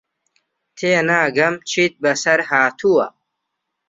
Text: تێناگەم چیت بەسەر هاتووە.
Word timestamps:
تێناگەم 0.77 1.55
چیت 1.69 1.93
بەسەر 2.03 2.39
هاتووە. 2.49 3.05